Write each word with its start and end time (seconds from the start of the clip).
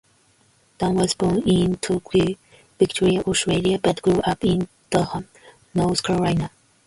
Dunn 0.79 0.95
was 0.95 1.13
born 1.13 1.43
in 1.47 1.75
Torquay, 1.77 2.35
Victoria, 2.79 3.21
Australia 3.21 3.77
but 3.77 4.01
grew 4.01 4.19
up 4.21 4.43
in 4.43 4.67
Durham, 4.89 5.27
North 5.75 6.01
Carolina. 6.01 6.49